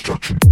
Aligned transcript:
destruction. 0.00 0.49